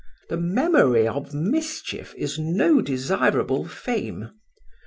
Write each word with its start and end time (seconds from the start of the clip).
The 0.29 0.37
memory 0.37 1.07
of 1.07 1.31
mischief 1.31 2.15
is 2.17 2.39
no 2.39 2.81
desirable 2.81 3.67
fame. 3.67 4.31